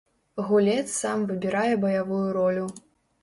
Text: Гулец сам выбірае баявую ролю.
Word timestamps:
Гулец 0.45 0.87
сам 1.01 1.25
выбірае 1.31 1.75
баявую 1.83 2.25
ролю. 2.41 2.65